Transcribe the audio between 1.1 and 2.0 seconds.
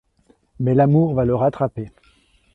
va le rattraper.